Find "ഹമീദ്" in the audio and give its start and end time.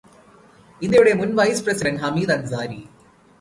2.01-2.31